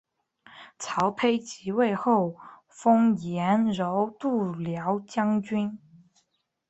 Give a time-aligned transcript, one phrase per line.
[0.79, 2.35] 曹丕即位后
[2.67, 5.77] 封阎柔度辽将军。